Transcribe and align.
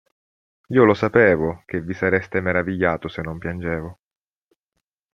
Io 0.69 0.83
lo 0.83 0.95
sapevo, 0.95 1.61
che 1.67 1.79
vi 1.79 1.93
sareste 1.93 2.41
meravigliato 2.41 3.07
se 3.07 3.21
non 3.21 3.37
piangevo. 3.37 3.99